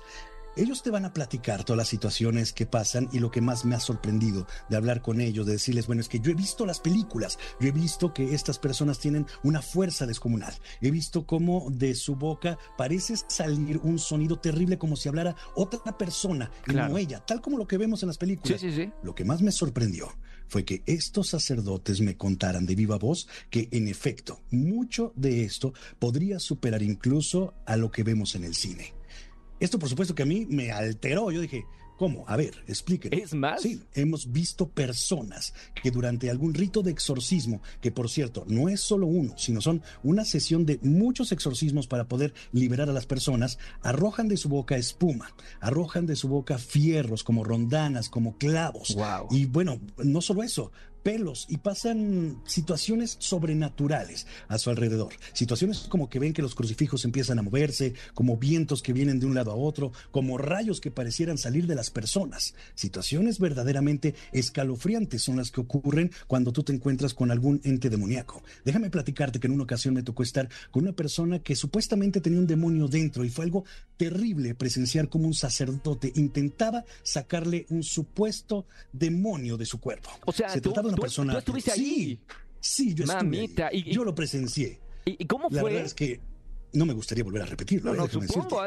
Ellos 0.57 0.83
te 0.83 0.91
van 0.91 1.05
a 1.05 1.13
platicar 1.13 1.65
todas 1.65 1.79
las 1.79 1.89
situaciones 1.89 2.53
que 2.53 2.67
pasan 2.67 3.09
y 3.13 3.21
lo 3.21 3.31
que 3.31 3.41
más 3.41 3.65
me 3.65 3.75
ha 3.77 3.81
sorprendido 3.81 4.47
de 4.69 4.77
hablar 4.77 5.01
con 5.01 5.21
ellos, 5.21 5.47
de 5.47 5.53
decirles, 5.53 5.87
bueno, 5.87 6.03
es 6.03 6.09
que 6.09 6.21
yo 6.21 6.31
he 6.33 6.35
visto 6.35 6.67
las 6.67 6.81
películas, 6.81 7.39
yo 7.61 7.69
he 7.69 7.73
visto 7.73 8.13
que 8.13 8.35
estas 8.35 8.59
personas 8.59 8.99
tienen 8.99 9.27
una 9.45 9.63
fuerza 9.63 10.07
descomunal, 10.07 10.53
he 10.81 10.91
visto 10.91 11.25
cómo 11.25 11.69
de 11.71 11.95
su 11.95 12.17
boca 12.17 12.59
parece 12.77 13.15
salir 13.29 13.79
un 13.79 13.99
sonido 13.99 14.39
terrible 14.39 14.77
como 14.77 14.97
si 14.97 15.09
hablara 15.09 15.37
otra 15.55 15.97
persona 15.97 16.51
y 16.67 16.73
Claro. 16.73 16.93
no 16.93 16.99
ella, 16.99 17.21
tal 17.25 17.41
como 17.41 17.57
lo 17.57 17.67
que 17.67 17.79
vemos 17.79 18.03
en 18.03 18.09
las 18.09 18.19
películas. 18.19 18.61
Sí, 18.61 18.71
sí, 18.71 18.77
sí. 18.85 18.93
Lo 19.03 19.15
que 19.15 19.25
más 19.25 19.43
me 19.43 19.53
sorprendió 19.53 20.09
fue 20.49 20.65
que 20.65 20.83
estos 20.87 21.29
sacerdotes 21.29 22.01
me 22.01 22.17
contaran 22.17 22.67
de 22.67 22.75
viva 22.75 22.99
voz 22.99 23.29
que 23.51 23.69
en 23.71 23.87
efecto 23.87 24.43
mucho 24.51 25.13
de 25.15 25.45
esto 25.45 25.73
podría 26.01 26.41
superar 26.41 26.83
incluso 26.83 27.55
a 27.67 27.77
lo 27.77 27.91
que 27.93 28.03
vemos 28.03 28.35
en 28.35 28.45
el 28.45 28.55
cine. 28.57 28.95
Esto 29.61 29.79
por 29.79 29.89
supuesto 29.89 30.15
que 30.15 30.23
a 30.23 30.27
mí 30.27 30.47
me 30.49 30.73
alteró. 30.73 31.31
Yo 31.31 31.41
dije, 31.41 31.65
¿cómo? 32.01 32.25
A 32.27 32.37
ver, 32.37 32.55
explíquenme. 32.67 33.19
¿Es 33.19 33.35
más? 33.35 33.61
Sí, 33.61 33.83
hemos 33.93 34.33
visto 34.33 34.67
personas 34.67 35.53
que 35.83 35.91
durante 35.91 36.31
algún 36.31 36.55
rito 36.55 36.83
de 36.83 36.91
exorcismo, 36.91 37.61
que 37.83 37.93
por 37.93 38.09
cierto 38.09 38.45
no 38.49 38.71
es 38.71 38.81
solo 38.81 39.07
uno, 39.07 39.35
sino 39.37 39.61
son 39.61 39.83
una 40.03 40.25
sesión 40.25 40.65
de 40.65 40.79
muchos 40.83 41.31
exorcismos 41.31 41.87
para 41.87 42.09
poder 42.09 42.33
liberar 42.53 42.89
a 42.89 42.95
las 42.95 43.05
personas, 43.05 43.59
arrojan 43.83 44.29
de 44.29 44.39
su 44.39 44.49
boca 44.49 44.79
espuma, 44.79 45.35
arrojan 45.61 46.07
de 46.07 46.17
su 46.17 46.29
boca 46.29 46.57
fierros 46.57 47.23
como 47.23 47.45
rondanas, 47.45 48.09
como 48.09 48.39
clavos. 48.39 48.95
Wow. 48.95 49.29
Y 49.31 49.45
bueno, 49.45 49.79
no 49.99 50.23
solo 50.23 50.43
eso, 50.43 50.73
pelos 51.03 51.47
y 51.49 51.59
pasan 51.59 52.41
situaciones 52.47 53.17
sobrenaturales 53.19 54.27
a 54.49 54.59
su 54.59 54.71
alrededor. 54.71 55.15
Situaciones 55.33 55.87
como 55.89 56.09
que 56.09 56.19
ven 56.19 56.33
que 56.33 56.43
los 56.43 56.55
crucifijos 56.55 57.05
empiezan 57.05 57.39
a 57.39 57.43
moverse, 57.43 57.95
como 58.15 58.37
vientos 58.37 58.83
que 58.83 58.93
vienen 58.93 59.21
de 59.21 59.27
un 59.27 59.35
lado 59.35 59.51
a 59.51 59.57
otro, 59.57 59.93
como 60.11 60.39
rayos 60.39 60.81
que 60.81 60.91
parecieran 60.91 61.39
salir 61.39 61.67
de 61.67 61.75
las 61.75 61.91
personas. 61.91 62.55
Situaciones 62.75 63.39
verdaderamente 63.39 64.15
escalofriantes 64.33 65.23
son 65.23 65.37
las 65.37 65.51
que 65.51 65.61
ocurren 65.61 66.11
cuando 66.27 66.53
tú 66.53 66.63
te 66.63 66.73
encuentras 66.73 67.15
con 67.15 67.31
algún 67.31 67.61
ente 67.65 67.91
demoníaco. 67.91 68.43
Déjame 68.65 68.91
platicarte 68.91 69.41
que 69.41 69.47
en 69.47 69.55
una 69.55 69.65
ocasión 69.65 69.95
me 69.95 70.03
tocó 70.03 70.23
estar 70.23 70.49
con 70.71 70.85
una 70.85 70.93
persona 70.93 71.41
que 71.41 71.57
supuestamente 71.57 72.21
tenía 72.21 72.39
un 72.39 72.47
demonio 72.47 72.89
dentro 72.89 73.25
y 73.25 73.31
fue 73.31 73.45
algo 73.45 73.65
terrible 73.97 74.55
presenciar 74.55 75.09
como 75.09 75.27
un 75.27 75.35
sacerdote 75.35 76.13
intentaba 76.15 76.85
sacarle 77.03 77.67
un 77.71 77.83
supuesto 77.83 78.67
demonio 78.93 79.57
de 79.57 79.67
su 79.67 79.81
cuerpo. 79.81 80.11
O 80.27 80.33
sea, 80.33 80.49
se 80.51 80.61
trataba 80.61 80.89
de 80.89 80.90
una 80.91 80.97
tú- 80.97 81.03
persona. 81.03 81.33
tú 81.33 81.39
estuviste 81.39 81.71
sí, 81.73 81.81
ahí. 81.81 82.21
Sí, 82.61 82.95
yo 82.95 83.05
estuve. 83.05 83.65
Ahí. 83.65 83.85
y- 83.87 83.93
Yo 83.93 84.05
lo 84.05 84.15
presencié. 84.15 84.79
¿Y, 85.07 85.25
cómo 85.27 85.49
La 85.51 85.61
fue? 85.63 85.71
verdad 85.71 85.87
es 85.87 85.95
que 85.95 86.21
no 86.73 86.87
me 86.87 86.93
gustaría 86.93 87.25
volver 87.25 87.43
a 87.43 87.47
repetirlo. 87.47 87.91
No, 87.91 87.95
eh, 87.95 87.99
no, 87.99 88.07
déjame 88.07 88.27
supongo, 88.29 88.63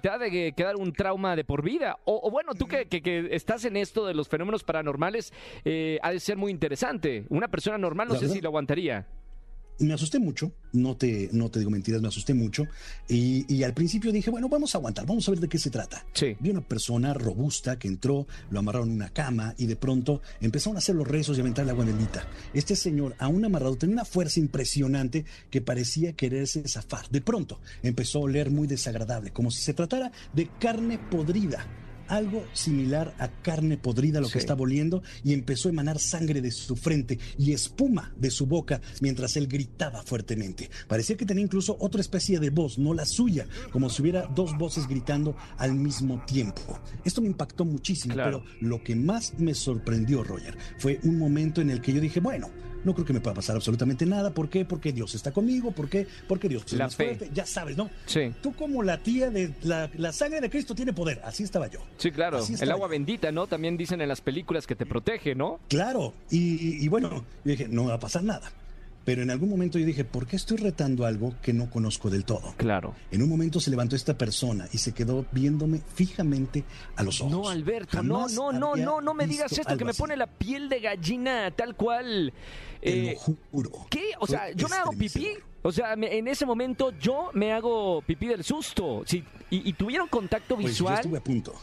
te 0.00 0.08
ha 0.08 0.16
de 0.18 0.52
quedar 0.56 0.76
un 0.76 0.92
trauma 0.92 1.36
de 1.36 1.44
por 1.44 1.62
vida. 1.62 1.98
O, 2.04 2.20
o 2.22 2.30
bueno, 2.30 2.54
tú 2.54 2.66
que, 2.66 2.86
que- 2.86 3.02
que 3.02 3.28
estás 3.34 3.64
en 3.66 3.76
esto 3.76 4.06
de 4.06 4.14
los 4.14 4.28
fenómenos 4.28 4.62
paranormales, 4.64 5.32
eh, 5.64 5.98
ha 6.02 6.12
de 6.12 6.20
ser 6.20 6.36
muy 6.38 6.50
interesante. 6.52 7.26
Una 7.28 7.48
persona 7.48 7.76
normal 7.76 8.08
no 8.08 8.14
La 8.14 8.20
sé 8.20 8.24
verdad- 8.26 8.34
si 8.36 8.40
lo 8.40 8.48
aguantaría. 8.48 9.06
Me 9.82 9.94
asusté 9.94 10.18
mucho, 10.18 10.52
no 10.72 10.96
te, 10.96 11.28
no 11.32 11.50
te 11.50 11.58
digo 11.58 11.70
mentiras, 11.70 12.00
me 12.00 12.08
asusté 12.08 12.34
mucho. 12.34 12.66
Y, 13.08 13.52
y 13.52 13.64
al 13.64 13.74
principio 13.74 14.12
dije, 14.12 14.30
bueno, 14.30 14.48
vamos 14.48 14.74
a 14.74 14.78
aguantar, 14.78 15.04
vamos 15.06 15.26
a 15.26 15.32
ver 15.32 15.40
de 15.40 15.48
qué 15.48 15.58
se 15.58 15.70
trata. 15.70 16.06
Sí. 16.12 16.36
Vi 16.38 16.50
una 16.50 16.60
persona 16.60 17.12
robusta 17.14 17.78
que 17.78 17.88
entró, 17.88 18.26
lo 18.50 18.60
amarraron 18.60 18.90
en 18.90 18.96
una 18.96 19.10
cama 19.10 19.54
y 19.58 19.66
de 19.66 19.76
pronto 19.76 20.22
empezaron 20.40 20.76
a 20.76 20.78
hacer 20.78 20.94
los 20.94 21.06
rezos 21.06 21.36
y 21.36 21.40
a 21.40 21.42
aventar 21.42 21.66
la 21.66 21.72
guanelita. 21.72 22.26
Este 22.54 22.76
señor, 22.76 23.16
aún 23.18 23.44
amarrado, 23.44 23.76
tenía 23.76 23.94
una 23.94 24.04
fuerza 24.04 24.40
impresionante 24.40 25.24
que 25.50 25.60
parecía 25.60 26.12
quererse 26.12 26.66
zafar. 26.68 27.08
De 27.10 27.20
pronto 27.20 27.60
empezó 27.82 28.18
a 28.18 28.22
oler 28.22 28.50
muy 28.50 28.68
desagradable, 28.68 29.32
como 29.32 29.50
si 29.50 29.62
se 29.62 29.74
tratara 29.74 30.12
de 30.32 30.48
carne 30.60 30.98
podrida. 30.98 31.66
Algo 32.12 32.44
similar 32.52 33.14
a 33.18 33.28
carne 33.28 33.78
podrida 33.78 34.20
lo 34.20 34.26
Sí. 34.26 34.34
que 34.34 34.38
estaba 34.40 34.60
oliendo 34.60 35.02
y 35.24 35.32
empezó 35.32 35.68
a 35.68 35.72
emanar 35.72 35.98
sangre 35.98 36.42
de 36.42 36.50
su 36.50 36.76
frente 36.76 37.18
y 37.38 37.52
espuma 37.52 38.12
de 38.18 38.30
su 38.30 38.44
boca 38.44 38.82
mientras 39.00 39.34
él 39.38 39.46
gritaba 39.46 40.02
fuertemente. 40.02 40.68
Parecía 40.88 41.16
que 41.16 41.24
tenía 41.24 41.42
incluso 41.42 41.74
otra 41.80 42.02
especie 42.02 42.38
de 42.38 42.50
voz, 42.50 42.76
no 42.78 42.92
la 42.92 43.06
suya, 43.06 43.46
como 43.72 43.88
si 43.88 44.02
hubiera 44.02 44.26
dos 44.26 44.58
voces 44.58 44.86
gritando 44.86 45.34
al 45.56 45.72
mismo 45.74 46.22
tiempo. 46.26 46.78
Esto 47.02 47.22
me 47.22 47.28
impactó 47.28 47.64
muchísimo, 47.64 48.12
Claro. 48.12 48.44
pero 48.44 48.56
lo 48.60 48.82
que 48.84 48.94
más 48.94 49.32
me 49.38 49.54
sorprendió, 49.54 50.22
Roger, 50.22 50.58
fue 50.76 51.00
un 51.04 51.16
momento 51.18 51.62
en 51.62 51.70
el 51.70 51.80
que 51.80 51.94
yo 51.94 52.00
dije, 52.02 52.20
bueno, 52.20 52.50
no 52.84 52.94
creo 52.94 53.06
que 53.06 53.12
me 53.12 53.20
pueda 53.20 53.34
pasar 53.34 53.56
absolutamente 53.56 54.06
nada. 54.06 54.30
¿Por 54.30 54.48
qué? 54.48 54.64
Porque 54.64 54.92
Dios 54.92 55.14
está 55.14 55.32
conmigo. 55.32 55.70
¿Por 55.72 55.88
qué? 55.88 56.06
Porque 56.28 56.48
Dios 56.48 56.64
es 56.66 56.72
La 56.74 56.84
más 56.86 56.96
fe. 56.96 57.16
fuerte. 57.16 57.30
Ya 57.34 57.46
sabes, 57.46 57.76
¿no? 57.76 57.90
Sí. 58.06 58.32
Tú 58.42 58.54
como 58.54 58.82
la 58.82 58.98
tía 58.98 59.30
de 59.30 59.52
la, 59.62 59.90
la 59.96 60.12
sangre 60.12 60.40
de 60.40 60.50
Cristo 60.50 60.74
tiene 60.74 60.92
poder. 60.92 61.20
Así 61.24 61.42
estaba 61.42 61.68
yo. 61.68 61.80
Sí, 61.98 62.10
claro. 62.10 62.40
El 62.60 62.70
agua 62.70 62.86
yo. 62.86 62.90
bendita, 62.90 63.32
¿no? 63.32 63.46
También 63.46 63.76
dicen 63.76 64.00
en 64.00 64.08
las 64.08 64.20
películas 64.20 64.66
que 64.66 64.74
te 64.76 64.86
protege, 64.86 65.34
¿no? 65.34 65.60
Claro, 65.68 66.12
y, 66.30 66.38
y- 66.38 66.84
y 66.84 66.88
bueno, 66.88 67.10
yo 67.44 67.50
dije, 67.50 67.68
no 67.68 67.84
va 67.86 67.94
a 67.94 68.00
pasar 68.00 68.22
nada. 68.24 68.50
Pero 69.04 69.22
en 69.22 69.30
algún 69.30 69.50
momento 69.50 69.78
yo 69.78 69.86
dije, 69.86 70.04
¿por 70.04 70.26
qué 70.26 70.36
estoy 70.36 70.58
retando 70.58 71.04
algo 71.06 71.34
que 71.42 71.52
no 71.52 71.68
conozco 71.70 72.08
del 72.08 72.24
todo? 72.24 72.54
Claro. 72.56 72.94
En 73.10 73.22
un 73.22 73.28
momento 73.28 73.58
se 73.58 73.70
levantó 73.70 73.96
esta 73.96 74.16
persona 74.16 74.68
y 74.72 74.78
se 74.78 74.92
quedó 74.94 75.26
viéndome 75.32 75.80
fijamente 75.94 76.64
a 76.96 77.02
los 77.02 77.20
ojos. 77.20 77.32
No, 77.32 77.48
Alberto, 77.48 78.02
no, 78.02 78.14
Jamás 78.16 78.32
no, 78.34 78.52
no, 78.52 78.76
no, 78.76 79.00
no 79.00 79.14
me 79.14 79.26
digas 79.26 79.50
esto 79.52 79.76
que 79.76 79.84
me 79.84 79.90
así. 79.90 80.00
pone 80.00 80.16
la 80.16 80.26
piel 80.28 80.68
de 80.68 80.80
gallina, 80.80 81.50
tal 81.50 81.74
cual. 81.74 82.32
Te 82.80 83.10
Eh, 83.10 83.12
lo 83.14 83.18
juro. 83.50 83.70
¿Qué? 83.90 84.10
O 84.20 84.26
sea, 84.26 84.52
yo 84.52 84.68
me 84.68 84.76
hago 84.76 84.92
pipí. 84.92 85.28
O 85.64 85.70
sea, 85.70 85.94
me- 85.96 86.16
en 86.18 86.26
ese 86.26 86.44
momento 86.44 86.92
yo 87.00 87.30
me 87.34 87.52
hago 87.52 88.02
pipí 88.02 88.26
del 88.26 88.42
susto. 88.44 89.02
Sí, 89.06 89.24
y, 89.50 89.68
y 89.68 89.72
tuvieron 89.74 90.08
contacto 90.08 90.54
Pues 90.56 90.66
yo 90.76 90.84
visual. 90.84 90.94
estuve 90.94 91.18
a 91.18 91.22
punto. 91.24 91.54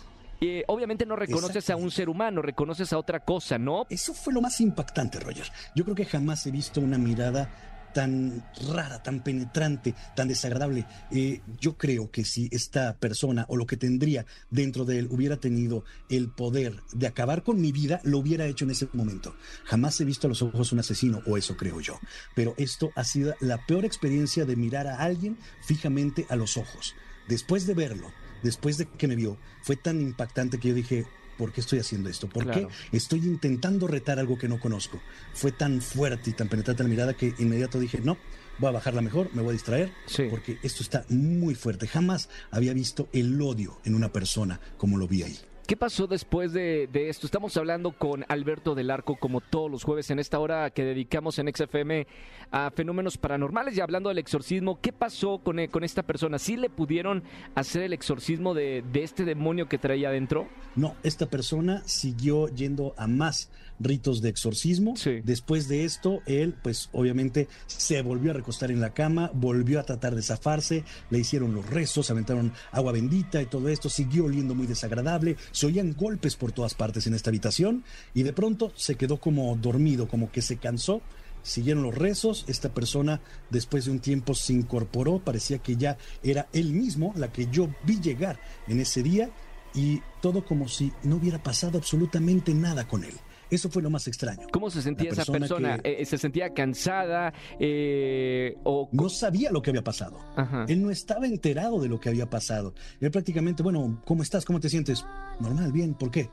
Eh, 0.41 0.63
obviamente 0.67 1.05
no 1.05 1.15
reconoces 1.15 1.69
a 1.69 1.75
un 1.75 1.91
ser 1.91 2.09
humano, 2.09 2.41
reconoces 2.41 2.93
a 2.93 2.97
otra 2.97 3.19
cosa, 3.21 3.57
¿no? 3.57 3.85
Eso 3.89 4.13
fue 4.13 4.33
lo 4.33 4.41
más 4.41 4.61
impactante, 4.61 5.19
Roger. 5.19 5.45
Yo 5.75 5.83
creo 5.83 5.95
que 5.95 6.05
jamás 6.05 6.45
he 6.45 6.51
visto 6.51 6.81
una 6.81 6.97
mirada 6.97 7.49
tan 7.93 8.45
rara, 8.69 9.01
tan 9.01 9.21
penetrante, 9.21 9.95
tan 10.15 10.27
desagradable. 10.27 10.85
Eh, 11.11 11.41
yo 11.59 11.77
creo 11.77 12.11
que 12.11 12.23
si 12.23 12.47
esta 12.51 12.95
persona 12.97 13.45
o 13.47 13.57
lo 13.57 13.65
que 13.65 13.77
tendría 13.77 14.25
dentro 14.49 14.85
de 14.85 14.99
él 14.99 15.07
hubiera 15.09 15.37
tenido 15.37 15.83
el 16.09 16.29
poder 16.29 16.81
de 16.93 17.07
acabar 17.07 17.43
con 17.43 17.59
mi 17.59 17.71
vida, 17.71 17.99
lo 18.03 18.19
hubiera 18.19 18.45
hecho 18.45 18.65
en 18.65 18.71
ese 18.71 18.87
momento. 18.93 19.35
Jamás 19.65 19.99
he 19.99 20.05
visto 20.05 20.27
a 20.27 20.29
los 20.29 20.41
ojos 20.41 20.71
un 20.71 20.79
asesino, 20.79 21.21
o 21.25 21.37
eso 21.37 21.57
creo 21.57 21.81
yo. 21.81 21.99
Pero 22.35 22.53
esto 22.57 22.91
ha 22.95 23.03
sido 23.03 23.35
la 23.39 23.65
peor 23.65 23.85
experiencia 23.85 24.45
de 24.45 24.55
mirar 24.55 24.87
a 24.87 24.99
alguien 24.99 25.37
fijamente 25.63 26.25
a 26.29 26.35
los 26.35 26.57
ojos. 26.57 26.95
Después 27.27 27.67
de 27.67 27.75
verlo, 27.75 28.11
después 28.43 28.77
de 28.77 28.85
que 28.87 29.07
me 29.07 29.15
vio, 29.15 29.37
fue 29.61 29.75
tan 29.75 30.01
impactante 30.01 30.57
que 30.59 30.69
yo 30.69 30.73
dije, 30.75 31.05
¿por 31.37 31.51
qué 31.53 31.61
estoy 31.61 31.79
haciendo 31.79 32.09
esto? 32.09 32.27
¿Por 32.27 32.43
Claro. 32.45 32.67
qué 32.91 32.97
estoy 32.97 33.19
intentando 33.19 33.87
retar 33.87 34.19
algo 34.19 34.37
que 34.37 34.47
no 34.49 34.59
conozco? 34.59 34.99
Fue 35.33 35.51
tan 35.51 35.81
fuerte 35.81 36.29
y 36.31 36.33
tan 36.33 36.49
penetrante 36.49 36.83
la 36.83 36.89
mirada 36.89 37.13
que 37.15 37.33
inmediato 37.39 37.79
dije, 37.79 37.99
no, 38.03 38.17
voy 38.57 38.69
a 38.69 38.71
bajarla 38.71 39.01
mejor, 39.01 39.29
me 39.33 39.41
voy 39.41 39.51
a 39.51 39.53
distraer, 39.53 39.91
Sí. 40.05 40.23
porque 40.29 40.57
esto 40.63 40.83
está 40.83 41.05
muy 41.09 41.55
fuerte. 41.55 41.87
Jamás 41.87 42.27
había 42.51 42.73
visto 42.73 43.07
el 43.13 43.41
odio 43.41 43.79
en 43.85 43.95
una 43.95 44.11
persona 44.11 44.59
como 44.77 44.97
lo 44.97 45.07
vi 45.07 45.23
ahí. 45.23 45.39
¿Qué 45.69 45.77
pasó 45.77 46.07
después 46.07 46.51
de, 46.51 46.89
de 46.91 47.09
esto? 47.09 47.27
Estamos 47.27 47.55
hablando 47.55 47.91
con 47.91 48.25
Alberto 48.27 48.73
del 48.73 48.89
Arco 48.89 49.17
como 49.17 49.39
todos 49.39 49.69
los 49.69 49.83
jueves 49.83 50.09
en 50.09 50.17
esta 50.17 50.39
hora 50.39 50.71
que 50.71 50.83
dedicamos 50.83 51.37
en 51.37 51.47
XFM 51.53 52.07
a 52.49 52.71
fenómenos 52.71 53.19
paranormales 53.19 53.77
y 53.77 53.81
hablando 53.81 54.09
del 54.09 54.17
exorcismo. 54.17 54.79
¿Qué 54.81 54.91
pasó 54.91 55.37
con, 55.37 55.59
eh, 55.59 55.69
con 55.69 55.83
esta 55.83 56.01
persona? 56.01 56.39
¿Sí 56.39 56.57
le 56.57 56.71
pudieron 56.71 57.21
hacer 57.53 57.83
el 57.83 57.93
exorcismo 57.93 58.55
de, 58.55 58.83
de 58.91 59.03
este 59.03 59.25
demonio 59.25 59.69
que 59.69 59.77
traía 59.77 60.09
adentro? 60.09 60.47
No, 60.75 60.95
esta 61.03 61.27
persona 61.27 61.83
siguió 61.85 62.47
yendo 62.47 62.95
a 62.97 63.05
más 63.05 63.51
ritos 63.79 64.21
de 64.21 64.29
exorcismo. 64.29 64.95
Sí. 64.97 65.21
Después 65.23 65.67
de 65.67 65.85
esto, 65.85 66.21
él, 66.25 66.55
pues 66.61 66.89
obviamente, 66.91 67.47
se 67.67 68.01
volvió 68.01 68.31
a 68.31 68.33
recostar 68.33 68.71
en 68.71 68.81
la 68.81 68.93
cama, 68.93 69.31
volvió 69.33 69.79
a 69.79 69.83
tratar 69.83 70.15
de 70.15 70.21
zafarse, 70.21 70.83
le 71.09 71.19
hicieron 71.19 71.53
los 71.53 71.69
rezos, 71.69 72.11
aventaron 72.11 72.51
agua 72.71 72.91
bendita 72.91 73.41
y 73.41 73.45
todo 73.45 73.69
esto, 73.69 73.89
siguió 73.89 74.25
oliendo 74.25 74.55
muy 74.55 74.67
desagradable, 74.67 75.37
se 75.59 75.65
oían 75.65 75.93
golpes 75.93 76.37
por 76.37 76.53
todas 76.53 76.73
partes 76.73 77.05
en 77.05 77.13
esta 77.13 77.31
habitación 77.31 77.83
y 78.13 78.23
de 78.23 78.31
pronto 78.31 78.71
se 78.77 78.95
quedó 78.95 79.19
como 79.19 79.57
dormido, 79.57 80.07
como 80.07 80.31
que 80.31 80.41
se 80.41 80.55
cansó. 80.55 81.01
Siguieron 81.43 81.83
los 81.83 81.95
rezos, 81.95 82.45
esta 82.47 82.73
persona 82.73 83.19
después 83.49 83.83
de 83.83 83.91
un 83.91 83.99
tiempo 83.99 84.35
se 84.35 84.53
incorporó, 84.53 85.19
parecía 85.19 85.57
que 85.57 85.75
ya 85.75 85.97
era 86.23 86.47
él 86.53 86.71
mismo, 86.71 87.13
la 87.17 87.33
que 87.33 87.47
yo 87.47 87.67
vi 87.83 87.99
llegar 87.99 88.39
en 88.69 88.79
ese 88.79 89.03
día 89.03 89.31
y 89.73 90.01
todo 90.21 90.45
como 90.45 90.69
si 90.69 90.93
no 91.03 91.17
hubiera 91.17 91.43
pasado 91.43 91.77
absolutamente 91.77 92.53
nada 92.53 92.87
con 92.87 93.03
él. 93.03 93.13
Eso 93.51 93.69
fue 93.69 93.81
lo 93.81 93.89
más 93.89 94.07
extraño. 94.07 94.47
¿Cómo 94.51 94.69
se 94.69 94.81
sentía 94.81 95.09
esa 95.11 95.25
persona 95.25 95.79
que- 95.79 96.01
Eh, 96.01 96.05
¿Se 96.05 96.17
sentía 96.17 96.53
cansada? 96.53 97.33
Eh, 97.59 98.55
o... 98.63 98.89
No 98.91 99.09
sabía 99.09 99.51
lo 99.51 99.61
que 99.61 99.69
había 99.71 99.83
pasado. 99.83 100.17
Ajá. 100.35 100.65
Él 100.67 100.81
no 100.83 100.91
estaba 100.91 101.25
enterado 101.25 101.79
de 101.79 101.89
lo 101.89 101.99
que 101.99 102.09
había 102.09 102.29
pasado. 102.29 102.73
Él 102.99 103.09
prácticamente, 103.11 103.63
bueno, 103.63 104.01
¿cómo 104.05 104.21
estás? 104.23 104.45
¿Cómo 104.45 104.59
te 104.59 104.69
sientes? 104.69 105.05
Normal, 105.39 105.71
bien, 105.71 105.93
¿por 105.95 106.11
qué? 106.11 106.29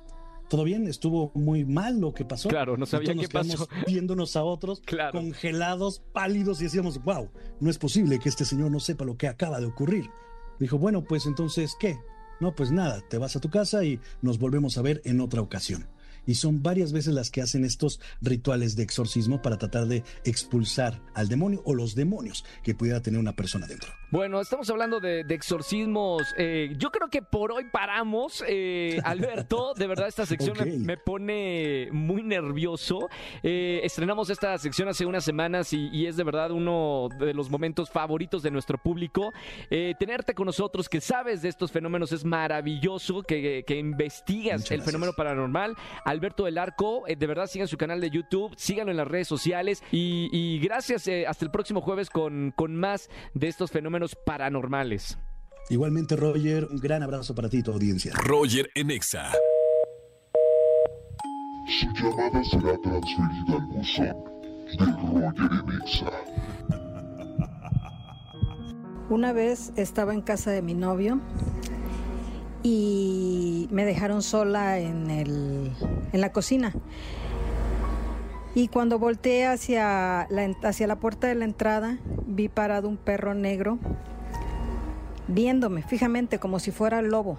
¿Todo 0.48 0.62
bien? 0.64 0.86
¿Estuvo 0.86 1.32
muy 1.34 1.64
mal 1.64 1.98
lo 2.00 2.12
que 2.14 2.24
pasó? 2.24 2.48
Claro, 2.48 2.76
no 2.76 2.86
sabía 2.86 3.12
todos 3.14 3.28
qué 3.28 3.38
nos 3.38 3.46
pasó. 3.56 3.68
Viéndonos 3.86 4.36
a 4.36 4.44
otros, 4.44 4.80
Claro. 4.84 5.12
congelados, 5.18 6.02
pálidos, 6.12 6.60
y 6.60 6.64
decíamos, 6.64 7.02
wow, 7.02 7.28
no 7.60 7.70
es 7.70 7.78
posible 7.78 8.18
que 8.20 8.28
este 8.28 8.44
señor 8.44 8.70
no 8.70 8.78
sepa 8.78 9.04
lo 9.04 9.16
que 9.16 9.26
acaba 9.26 9.58
de 9.58 9.66
ocurrir. 9.66 10.08
Dijo, 10.60 10.78
bueno, 10.78 11.02
pues 11.02 11.26
entonces, 11.26 11.74
¿qué? 11.80 11.96
No, 12.40 12.54
pues 12.54 12.70
nada, 12.70 13.02
te 13.08 13.18
vas 13.18 13.34
a 13.34 13.40
tu 13.40 13.48
casa 13.50 13.82
y 13.84 13.98
nos 14.22 14.38
volvemos 14.38 14.76
a 14.78 14.82
ver 14.82 15.00
en 15.04 15.20
otra 15.20 15.40
ocasión. 15.40 15.88
Y 16.26 16.34
son 16.34 16.62
varias 16.62 16.92
veces 16.92 17.14
las 17.14 17.30
que 17.30 17.40
hacen 17.42 17.64
estos 17.64 18.00
rituales 18.20 18.76
de 18.76 18.82
exorcismo 18.82 19.42
para 19.42 19.58
tratar 19.58 19.86
de 19.86 20.02
expulsar 20.24 21.00
al 21.14 21.28
demonio 21.28 21.62
o 21.64 21.74
los 21.74 21.94
demonios 21.94 22.44
que 22.62 22.74
pudiera 22.74 23.00
tener 23.00 23.20
una 23.20 23.32
persona 23.34 23.66
dentro. 23.66 23.90
Bueno, 24.10 24.40
estamos 24.40 24.68
hablando 24.70 25.00
de, 25.00 25.24
de 25.24 25.34
exorcismos. 25.34 26.22
Eh, 26.36 26.74
yo 26.78 26.90
creo 26.90 27.08
que 27.08 27.22
por 27.22 27.52
hoy 27.52 27.64
paramos. 27.72 28.44
Eh, 28.46 29.00
Alberto, 29.04 29.74
de 29.74 29.86
verdad 29.86 30.08
esta 30.08 30.26
sección 30.26 30.56
me, 30.84 30.96
pone 30.96 31.88
muy 31.92 32.22
nervioso. 32.22 33.08
Eh, 33.42 33.80
estrenamos 33.82 34.30
esta 34.30 34.56
sección 34.58 34.88
hace 34.88 35.06
unas 35.06 35.24
semanas 35.24 35.72
y, 35.72 35.88
y 35.92 36.06
es 36.06 36.16
de 36.16 36.24
verdad 36.24 36.50
uno 36.50 37.08
de 37.18 37.34
los 37.34 37.50
momentos 37.50 37.90
favoritos 37.90 38.42
de 38.42 38.50
nuestro 38.50 38.78
público. 38.78 39.32
Eh, 39.70 39.94
tenerte 39.98 40.34
con 40.34 40.46
nosotros, 40.46 40.88
que 40.88 41.00
sabes 41.00 41.42
de 41.42 41.48
estos 41.48 41.72
fenómenos, 41.72 42.12
es 42.12 42.24
maravilloso, 42.24 43.22
que, 43.22 43.64
que 43.66 43.76
investigas 43.78 44.60
Muchas 44.60 44.70
el 44.70 44.76
gracias. 44.78 44.86
fenómeno 44.86 45.12
paranormal. 45.16 45.76
Alberto 46.16 46.44
del 46.44 46.58
Arco, 46.58 47.06
eh, 47.06 47.14
de 47.16 47.26
verdad 47.26 47.46
sigan 47.46 47.68
su 47.68 47.76
canal 47.76 48.00
de 48.00 48.10
YouTube, 48.10 48.52
síganlo 48.56 48.90
en 48.90 48.96
las 48.96 49.06
redes 49.06 49.28
sociales 49.28 49.82
y, 49.92 50.28
y 50.32 50.58
gracias. 50.58 51.06
eh, 51.08 51.26
hasta 51.26 51.44
el 51.44 51.50
próximo 51.50 51.80
jueves 51.80 52.10
con, 52.10 52.52
con 52.56 52.74
más 52.76 53.08
de 53.34 53.48
estos 53.48 53.70
fenómenos 53.70 54.16
paranormales. 54.26 55.18
Igualmente, 55.68 56.16
Roger, 56.16 56.64
un 56.70 56.78
gran 56.78 57.02
abrazo 57.02 57.34
para 57.34 57.48
ti 57.48 57.58
y 57.58 57.62
tu 57.62 57.72
audiencia. 57.72 58.12
Roger 58.14 58.70
en 58.74 58.90
Exa. 58.90 59.32
Su 61.68 61.86
llamada 61.94 62.44
será 62.44 62.78
transferida 62.82 63.56
al 63.56 63.66
buzón 63.66 64.24
de 64.78 64.86
Roger 64.86 65.52
en 65.52 65.82
Exa. 65.82 66.12
Una 69.10 69.32
vez 69.32 69.72
estaba 69.76 70.14
en 70.14 70.20
casa 70.22 70.50
de 70.50 70.62
mi 70.62 70.74
novio 70.74 71.20
y 72.68 73.68
me 73.70 73.84
dejaron 73.84 74.22
sola 74.22 74.80
en, 74.80 75.08
el, 75.08 75.70
en 76.12 76.20
la 76.20 76.32
cocina. 76.32 76.72
Y 78.56 78.66
cuando 78.66 78.98
volteé 78.98 79.46
hacia 79.46 80.26
la, 80.30 80.52
hacia 80.64 80.88
la 80.88 80.96
puerta 80.96 81.28
de 81.28 81.36
la 81.36 81.44
entrada, 81.44 81.98
vi 82.26 82.48
parado 82.48 82.88
un 82.88 82.96
perro 82.96 83.34
negro 83.34 83.78
viéndome 85.28 85.82
fijamente 85.82 86.40
como 86.40 86.58
si 86.58 86.72
fuera 86.72 86.98
el 86.98 87.06
lobo. 87.06 87.36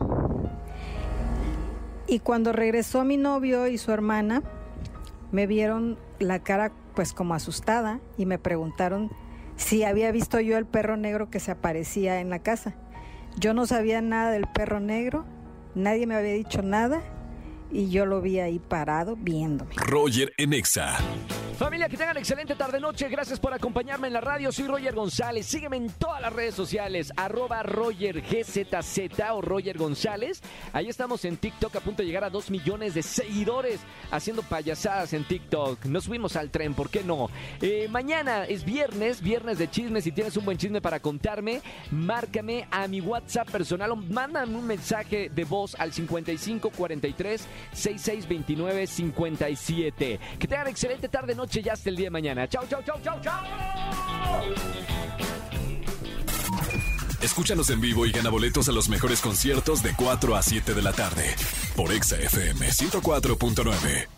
Y 2.07 2.19
cuando 2.19 2.53
regresó 2.53 3.03
mi 3.03 3.17
novio 3.17 3.67
y 3.67 3.77
su 3.77 3.91
hermana, 3.91 4.43
me 5.33 5.45
vieron 5.45 5.97
la 6.19 6.39
cara 6.39 6.71
pues 6.95 7.11
como 7.11 7.33
asustada 7.33 7.99
y 8.17 8.25
me 8.25 8.39
preguntaron 8.39 9.11
si 9.57 9.83
había 9.83 10.09
visto 10.13 10.39
yo 10.39 10.57
el 10.57 10.65
perro 10.65 10.95
negro 10.95 11.29
que 11.29 11.41
se 11.41 11.51
aparecía 11.51 12.21
en 12.21 12.29
la 12.29 12.39
casa. 12.39 12.75
Yo 13.39 13.54
no 13.54 13.67
sabía 13.67 14.02
nada 14.02 14.32
del 14.32 14.47
perro 14.47 14.80
negro, 14.80 15.23
nadie 15.76 16.08
me 16.08 16.15
había 16.15 16.34
dicho 16.34 16.63
nada 16.63 17.02
y 17.71 17.89
yo 17.89 18.08
lo 18.08 18.19
vi 18.19 18.39
ahí 18.39 18.58
parado 18.58 19.15
viéndome. 19.15 19.76
Roger 19.76 20.34
en 20.38 20.54
Exa. 20.54 20.97
Familia, 21.57 21.89
que 21.89 21.97
tengan 21.97 22.17
excelente 22.17 22.53
tarde-noche. 22.53 23.09
Gracias 23.09 23.39
por 23.39 23.51
acompañarme 23.51 24.05
en 24.05 24.13
la 24.13 24.21
radio. 24.21 24.51
Soy 24.51 24.67
Roger 24.67 24.93
González. 24.93 25.47
Sígueme 25.47 25.77
en 25.77 25.89
todas 25.89 26.21
las 26.21 26.31
redes 26.31 26.53
sociales. 26.53 27.11
Arroba 27.17 27.63
RogerGZZ 27.63 29.19
o 29.33 29.41
Roger 29.41 29.75
González. 29.75 30.43
Ahí 30.71 30.87
estamos 30.87 31.25
en 31.25 31.37
TikTok 31.37 31.75
a 31.75 31.79
punto 31.79 32.03
de 32.03 32.07
llegar 32.07 32.23
a 32.23 32.29
2 32.29 32.51
millones 32.51 32.93
de 32.93 33.01
seguidores 33.01 33.79
haciendo 34.11 34.43
payasadas 34.43 35.13
en 35.13 35.23
TikTok. 35.23 35.83
Nos 35.85 36.03
subimos 36.03 36.35
al 36.35 36.51
tren, 36.51 36.75
¿por 36.75 36.91
qué 36.91 37.03
no? 37.03 37.31
Eh, 37.59 37.87
mañana 37.89 38.45
es 38.45 38.63
viernes, 38.63 39.23
viernes 39.23 39.57
de 39.57 39.67
chismes. 39.67 40.03
Si 40.03 40.11
tienes 40.11 40.37
un 40.37 40.45
buen 40.45 40.59
chisme 40.59 40.79
para 40.79 40.99
contarme, 40.99 41.63
márcame 41.89 42.67
a 42.69 42.87
mi 42.87 43.01
WhatsApp 43.01 43.49
personal 43.49 43.89
o 43.89 43.95
mándame 43.95 44.55
un 44.55 44.67
mensaje 44.67 45.31
de 45.33 45.43
voz 45.43 45.73
al 45.79 45.91
5543 45.91 47.47
6629 47.73 48.85
57. 48.85 50.19
Que 50.37 50.47
tengan 50.47 50.67
excelente 50.67 51.09
tarde, 51.09 51.33
noche 51.47 51.62
y 51.63 51.69
hasta 51.69 51.89
el 51.89 51.95
día 51.95 52.07
de 52.07 52.12
mañana. 52.12 52.47
Chau, 52.47 52.65
chau, 52.67 52.81
chau, 52.83 52.97
chau, 53.01 53.21
chau. 53.21 53.33
Escúchanos 57.21 57.69
en 57.69 57.81
vivo 57.81 58.05
y 58.05 58.12
gana 58.12 58.29
boletos 58.29 58.69
a 58.69 58.71
los 58.71 58.89
mejores 58.89 59.21
conciertos 59.21 59.81
de 59.81 59.93
4 59.95 60.36
a 60.36 60.41
7 60.41 60.73
de 60.73 60.81
la 60.81 60.93
tarde 60.93 61.36
por 61.75 61.91
Exa 61.91 62.17
FM 62.17 62.67
104.9. 62.67 64.16